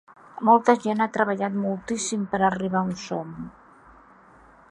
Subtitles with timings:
[0.47, 3.39] Molta gent ha treballat moltíssim per arribar on som.